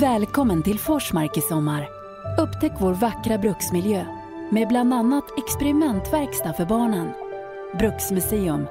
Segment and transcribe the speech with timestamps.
[0.00, 1.88] Välkommen till Forsmark i sommar.
[2.38, 4.04] Upptäck vår vackra bruksmiljö
[4.50, 7.08] med bland annat experimentverkstad för barnen,
[7.78, 8.66] bruksmuseum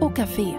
[0.00, 0.54] och café.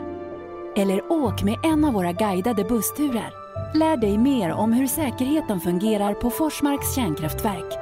[0.76, 3.34] Eller åk med en av våra guidade bussturer.
[3.74, 7.74] Lär dig mer om hur säkerheten fungerar på Forsmarks kärnkraftverk.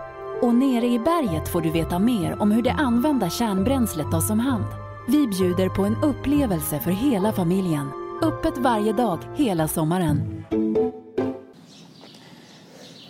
[0.41, 4.39] Och nere i berget får du veta mer om hur det använda kärnbränslet tas om
[4.39, 4.65] hand.
[5.07, 7.89] Vi bjuder på en upplevelse för hela familjen.
[8.21, 10.43] Öppet varje dag, hela sommaren.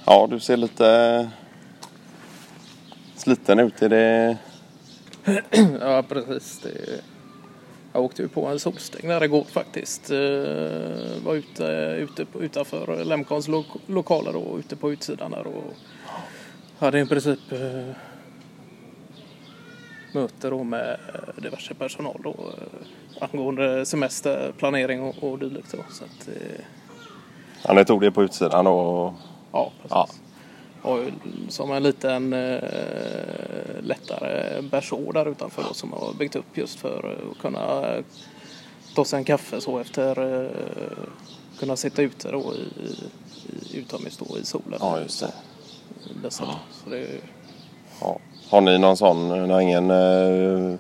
[0.10, 1.30] Ja, du ser lite
[3.16, 3.82] sliten ut.
[3.82, 4.38] Är det...
[5.80, 6.60] Ja, precis.
[6.60, 7.02] Det...
[7.94, 10.12] Jag åkte ju på en solstäng där igår faktiskt.
[10.12, 11.66] Eh, var ute,
[12.00, 15.74] ute på, utanför Lemkons lo lokaler och ute på utsidan där och
[16.80, 17.96] hade i princip eh,
[20.14, 20.98] möte då med
[21.38, 25.72] diverse personal då, eh, angående semesterplanering och, och dylikt.
[25.72, 25.84] Då.
[25.90, 26.66] Så att, eh,
[27.64, 29.14] Ja, ni tog det på utsidan och...
[29.58, 29.92] ja, precis.
[29.92, 30.08] Ja.
[30.82, 31.00] Och
[31.50, 32.60] som en liten eh,
[33.82, 38.04] lättare berså där utanför då, som har byggt upp just för att kunna eh,
[38.96, 40.52] ta sig en kaffe så efter eh,
[41.60, 42.84] kunna sitta ute då i,
[43.74, 44.80] i, utomhus då i solen.
[44.80, 45.32] Ja, just det.
[46.24, 46.46] Dessa,
[46.84, 47.20] så det är,
[48.02, 48.20] Ja.
[48.50, 49.92] Har ni någon sån, ni har ingen...
[49.92, 50.80] Eh,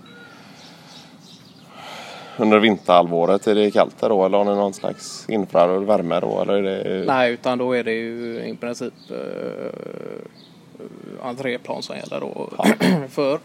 [2.37, 6.41] under vinterhalvåret, är det kallt där då eller har ni någon slags infraröd värme då?
[6.41, 7.05] Eller är det...
[7.05, 9.17] nej, utan då är det ju i princip eh,
[11.27, 12.49] entréplan som gäller då
[13.09, 13.39] för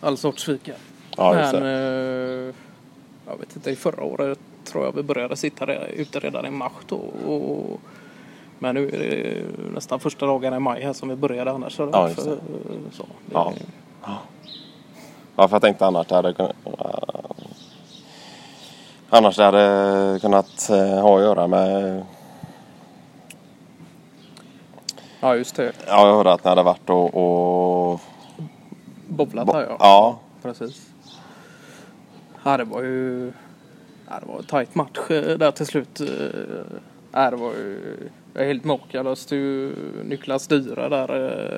[0.00, 0.72] all sorts fika.
[1.16, 1.68] Ja, Men det.
[2.48, 2.54] eh,
[3.32, 6.72] jag vet inte, i förra året tror jag vi började sitta ute redan i mars
[6.88, 6.96] då.
[7.26, 7.80] Och,
[8.58, 9.42] men nu är det
[9.74, 11.72] nästan första dagarna i maj här som vi började annars.
[11.76, 12.36] Så, Ja, just för, det.
[12.92, 13.02] så.
[13.02, 13.52] Det, Ja.
[15.36, 16.52] Ja, för jag tänkte annars det hade.
[19.14, 22.02] Annars det hade kunnat eh, ha att göra med...
[25.20, 25.72] ja, just det.
[25.86, 27.14] Ja, jag hörde att ni hade varit och...
[27.14, 28.00] och
[29.08, 29.76] Bobblat här ja.
[29.78, 30.18] ja.
[30.42, 30.86] Precis.
[32.44, 33.32] Ja, det var ju...
[34.08, 36.00] Ja, det var en tajt match eh, där till slut.
[36.00, 36.06] eh.
[37.12, 37.96] Ja, det var ju
[38.34, 38.64] jag är helt
[39.32, 39.74] är ju
[40.04, 41.08] Niklas Dyra där,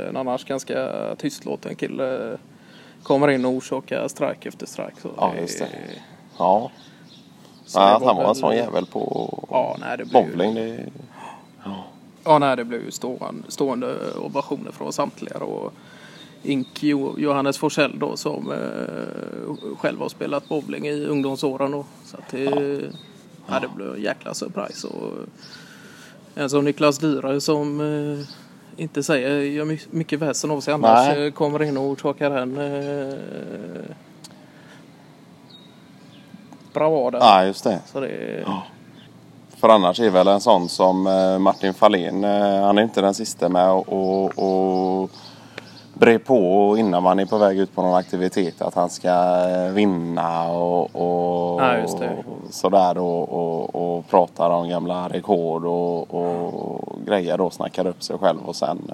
[0.09, 2.39] en annars ganska tystlåten kille.
[3.03, 5.01] Kommer in och orsakar strike efter strike.
[5.03, 5.69] Så Ja, just det.
[6.39, 6.71] Ja.
[7.75, 10.55] Ja han var en sån jävel på Ja, nej, det blev ju, bowling.
[10.55, 10.87] Det...
[12.25, 15.39] ja, nej, det blev ju stående, stående ovationer från samtliga.
[15.39, 15.73] Och
[16.43, 21.71] Ink Jo- Johannes Forsell då som eh, själv har spelat bowling i ungdomsåren.
[21.71, 21.85] Då.
[22.05, 22.41] Så att det,
[23.49, 23.61] ja.
[23.61, 24.87] det blev en jäkla surprise.
[24.87, 25.13] Och
[26.35, 28.27] en som Niklas Dyra som eh,
[28.77, 31.27] inte säger gör my- mycket väsen av sig annars Nej.
[31.27, 33.15] eh, kommer in och orsakar en eh,
[36.75, 37.21] bravaden.
[37.23, 37.79] Ja, just det.
[37.87, 38.63] Så det, Ja.
[39.57, 43.15] För annars är väl en sån som eh, Martin Fahlén, eh, han är inte den
[43.15, 45.11] sista med och, och, och
[45.95, 49.09] bre på innan man är på väg ut på någon aktivitet att han ska
[49.49, 52.17] eh, vinna och, och Ja, det.
[52.51, 58.19] sådär och, och, och pratar om gamla rekord och, och grejer då snackar upp sig
[58.19, 58.91] själv och sen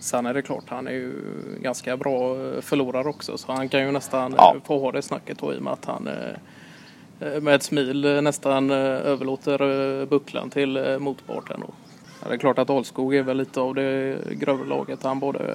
[0.00, 1.12] Sen är det klart, han är ju
[1.60, 3.38] ganska bra förlorare också.
[3.38, 4.56] Så han kan ju nästan Ja.
[4.64, 6.08] få ha det snacket då i och med att han
[7.20, 11.62] eh, med ett smil eh, nästan eh, överlåter bucklan till motparten.
[12.22, 15.02] Ja, det är klart att Alskog är väl lite av det grövre laget.
[15.02, 15.54] Han både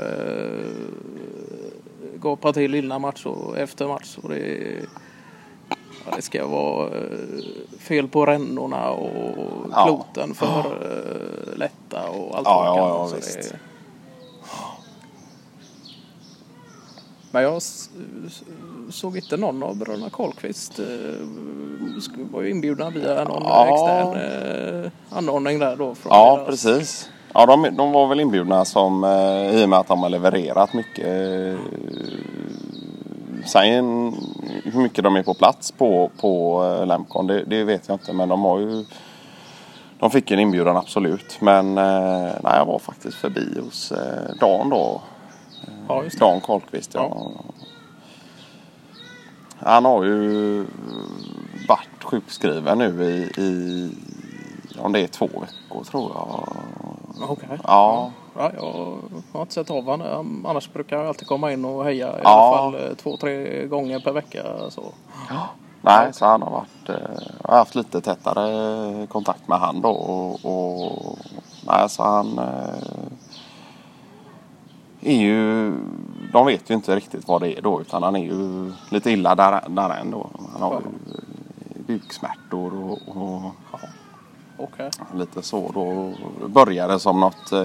[2.22, 4.18] gapar till innan match och efter match.
[4.24, 4.72] Och det,
[5.70, 6.90] ja, det ska vara
[7.80, 10.64] fel på rännorna och kloten för
[11.56, 12.88] lätta och allt Ja, vad ja, kan.
[12.88, 13.52] ja, Så visst.
[13.52, 13.60] det,
[17.36, 17.62] Men jag
[18.90, 20.80] såg inte någon av bröderna Karlqvist.
[20.80, 20.86] eh,
[22.32, 23.68] var ju inbjudna via någon Ja.
[23.68, 25.96] extern eh, anordning där då.
[25.96, 27.10] Från Ja, deras- precis.
[27.34, 30.74] Ja, de, de var väl inbjudna som, eh, i och med att de har levererat
[30.74, 31.06] mycket.
[31.08, 31.60] Eh,
[33.46, 34.14] sen
[34.64, 38.14] hur mycket de är på plats på, på eh, Lemcon, det, det vet jag inte.
[38.14, 38.86] Men de har ju...
[40.00, 41.38] De fick en inbjudan absolut.
[41.42, 45.02] Men eh, nej, jag var faktiskt förbi hos eh, Dan då.
[45.88, 46.26] Ja, just det.
[46.26, 47.32] Dan Karlqvist, ja.
[49.58, 50.66] Han har ju
[51.68, 53.92] varit sjukskriven nu i, i
[54.80, 56.48] om det är två veckor tror jag.
[57.30, 57.60] Okej.
[57.64, 58.98] Ja, Ja, jag
[59.34, 60.46] har inte sett av honom.
[60.50, 62.30] Annars brukar jag alltid komma in och heja i Ja.
[62.30, 64.44] alla fall eh, två, tre gånger per vecka.
[64.70, 64.84] Så.
[65.82, 69.90] nej så han har varit, eh, jag har haft lite tätare kontakt med han då
[69.90, 71.18] och, och
[71.68, 72.76] nej så han eh,
[75.06, 75.74] är ju,
[76.34, 79.36] de vet ju inte riktigt vad det är då utan han är ju lite illa
[79.36, 80.30] där, där än då.
[80.54, 83.52] Han har ju buksmärtor och, och
[84.58, 84.90] Okej.
[85.16, 86.14] Lite så då.
[86.48, 87.52] Började som något...
[87.52, 87.60] Eh,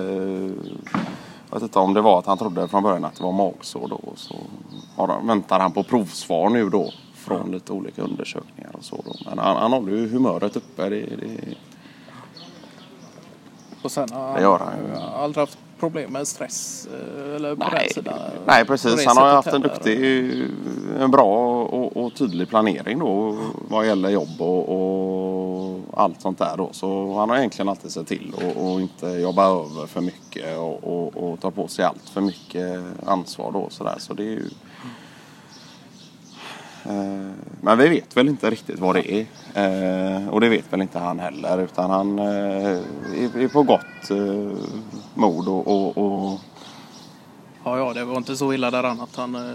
[1.50, 3.88] jag vet inte om det var att han trodde från början att det var magsår
[3.88, 4.00] då.
[4.16, 4.36] Så
[4.96, 6.90] har väntar han på provsvar nu då.
[7.14, 9.12] Från lite olika undersökningar och så då.
[9.26, 10.88] Men han, han håller ju humöret uppe.
[10.88, 11.54] Det, det,
[13.82, 18.18] Och sen har han aldrig haft problem med stress eh, eller på Nej, den sidan?
[18.46, 19.06] nej precis.
[19.06, 19.98] Han har haft en duktig,
[20.98, 23.38] en bra och, och tydlig planering då
[23.68, 26.68] vad gäller jobb och, och allt sånt där då.
[26.72, 30.84] Så han har egentligen alltid sett till och, och inte jobba över för mycket och,
[30.84, 33.96] och, och ta på sig allt för mycket ansvar då så där.
[33.98, 34.50] Så det är ju...
[36.84, 37.30] Eh,
[37.60, 39.26] Men vi vet väl inte riktigt vad det är.
[39.54, 41.58] Eh, Och det vet väl inte han heller.
[41.58, 42.78] Utan han eh,
[43.42, 44.10] är på gott
[45.14, 46.38] mod och, och,
[47.64, 49.52] Ja, ja, det var inte så illa däran att han eh,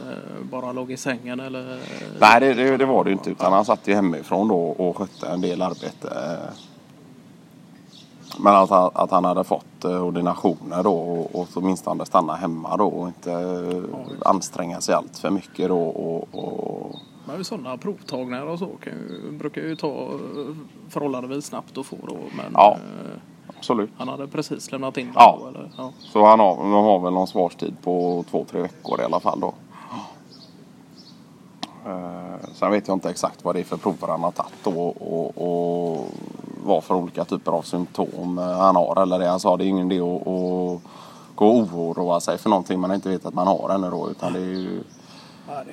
[0.52, 1.80] bara låg i sängen eller?
[2.20, 3.30] Nej, det, det, det var det ju inte.
[3.30, 6.38] Utan han satt ju hemifrån då och skötte en del arbete.
[8.40, 13.08] Men att att han hade fått ordinationer då och, och åtminstone stanna hemma då och
[13.08, 13.84] inte
[14.26, 15.80] anstränga sig allt för mycket då.
[15.80, 16.96] Och, och,
[17.28, 20.56] Men sådana provtagningar och så kan ju, brukar ju ta eh,
[20.90, 22.14] förhållandevis snabbt att få då.
[22.38, 22.72] Men Ja.
[22.74, 23.12] eh,
[23.58, 23.90] absolut.
[23.98, 25.38] han hade precis lämnat in Ja.
[25.42, 25.72] då, eller?
[25.78, 25.92] Ja.
[26.00, 29.40] Så han har, de har väl någon svarstid på två, tre veckor i alla fall
[29.40, 29.54] då.
[31.86, 34.82] Eh, Sen vet jag inte exakt vad det är för prover han har tagit då
[34.88, 36.08] och, och
[36.64, 39.02] vad för olika typer av symptom han har.
[39.02, 40.82] Eller det han sa, det är ingen idé att, att
[41.36, 44.10] gå och oroa sig för någonting man inte vet att man har ännu då.
[44.10, 44.84] Utan det är ju...
[45.48, 45.72] Ja, det,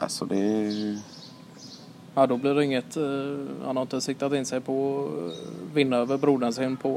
[0.00, 0.98] Nej, så det är ju...
[2.14, 2.96] ja, då blir det inget.
[2.96, 6.88] eh, Han har inte siktat in sig på att vinna över brodern sin på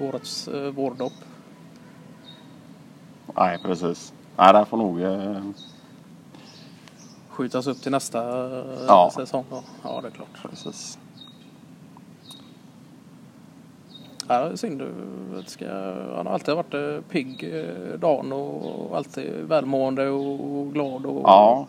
[0.00, 1.12] eh, årets eh, vårdopp.
[3.36, 4.12] Nej, precis.
[4.36, 5.00] Nej, det får nog...
[5.00, 5.42] eh,
[7.28, 8.18] Skjutas upp till nästa
[8.86, 9.10] Ja.
[9.14, 9.44] säsong.
[9.50, 9.62] då.
[9.82, 10.42] Ja, det är klart.
[10.50, 10.98] Precis.
[14.28, 14.82] Ja, det synd.
[15.34, 15.66] Det Ska,
[16.16, 17.54] han har alltid varit pigg,
[17.98, 21.06] Dan och alltid välmående och glad.
[21.06, 21.66] Och, Ja,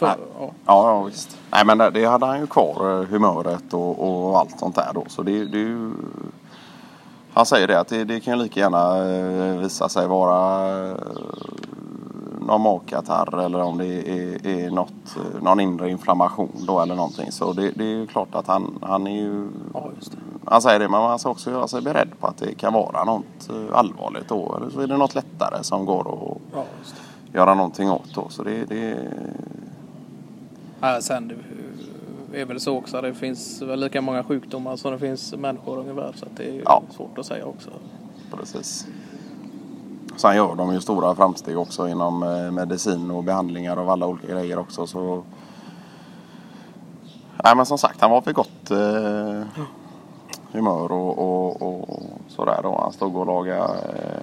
[0.00, 0.16] för, Nej.
[0.38, 0.50] ja.
[0.66, 1.38] Ja, visst.
[1.50, 4.90] Nej men det, det hade han ju kvar, eh, humöret och, och allt sånt där
[4.94, 5.04] då.
[5.08, 5.92] Så det, det är ju...
[7.32, 10.96] Han säger det att det, det kan ju lika gärna eh, visa sig vara eh,
[12.40, 17.32] någon magkatarr eller om det är, är något, någon inre inflammation då eller någonting.
[17.32, 19.48] Så det, det är ju klart att han, han är ju...
[19.74, 19.90] Ja.
[20.44, 23.04] Han säger det men man ska också göra sig beredd på att det kan vara
[23.04, 24.56] något allvarligt då.
[24.56, 26.64] Eller så är det något lättare som går att Ja,
[27.32, 28.28] göra någonting åt då.
[28.28, 28.98] Så det, det,
[30.80, 31.32] Ja, sen
[32.32, 33.00] det är väl så också.
[33.00, 36.12] Det finns väl lika många sjukdomar som det finns människor ungefär.
[36.16, 36.82] Så att det är Ja.
[36.96, 37.70] svårt att säga också.
[38.30, 38.86] Precis.
[40.16, 44.26] Sen gör de ju stora framsteg också inom eh, medicin och behandlingar av alla olika
[44.32, 44.86] grejer också.
[44.86, 45.22] Så...
[47.44, 49.42] Nej men som sagt han var vid gott eh,
[50.52, 52.66] humör och, och, och sådär.
[52.66, 54.22] Och han stod och lagade eh,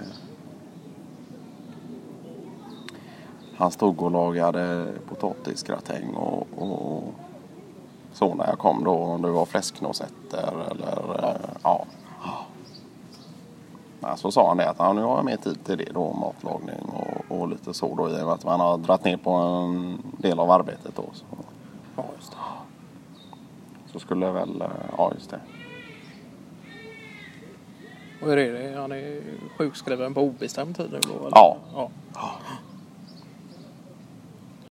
[3.58, 7.02] Han stod och lagade potatisgratäng och, och
[8.12, 8.90] så när jag kom då.
[8.94, 11.84] Om det var fläsknosetter eller eh, ja.
[14.00, 16.12] Ja, så sa han det att ja, nu har jag mer tid till det då,
[16.12, 19.30] matlagning och, och lite så då i och med att man har dragit ner på
[19.30, 21.04] en del av arbetet då.
[21.12, 21.24] Så,
[21.96, 22.36] Ja, just det.
[23.92, 25.40] så skulle jag väl, eh, ja just det.
[28.22, 28.80] Och hur är det?
[28.80, 29.22] Han är
[29.56, 31.18] sjukskriven på obestämd tid nu då?
[31.18, 31.30] Eller?
[31.30, 31.56] Ja.
[31.74, 31.90] ja.